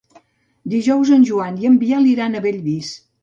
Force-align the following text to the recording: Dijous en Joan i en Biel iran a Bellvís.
Dijous 0.73 1.11
en 1.17 1.27
Joan 1.31 1.61
i 1.65 1.69
en 1.71 1.77
Biel 1.83 2.09
iran 2.13 2.35
a 2.35 2.41
Bellvís. 2.47 2.91